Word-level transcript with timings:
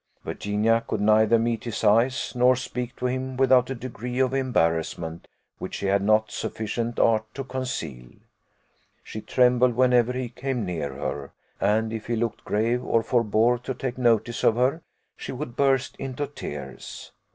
Virginia 0.25 0.83
could 0.87 0.99
neither 0.99 1.37
meet 1.37 1.63
his 1.63 1.83
eyes 1.83 2.33
nor 2.35 2.55
speak 2.55 2.95
to 2.95 3.05
him 3.05 3.37
without 3.37 3.69
a 3.69 3.75
degree 3.75 4.17
of 4.17 4.33
embarrassment 4.33 5.27
which 5.59 5.75
she 5.75 5.85
had 5.85 6.01
not 6.01 6.31
sufficient 6.31 6.99
art 6.99 7.23
to 7.35 7.43
conceal: 7.43 8.07
she 9.03 9.21
trembled 9.21 9.75
whenever 9.75 10.13
he 10.13 10.27
came 10.27 10.65
near 10.65 10.91
her, 10.93 11.33
and 11.59 11.93
if 11.93 12.07
he 12.07 12.15
looked 12.15 12.43
grave, 12.43 12.83
or 12.83 13.03
forbore 13.03 13.59
to 13.59 13.75
take 13.75 13.99
notice 13.99 14.43
of 14.43 14.55
her, 14.55 14.81
she 15.15 15.31
would 15.31 15.55
burst 15.55 15.95
into 15.97 16.25
tears. 16.25 17.11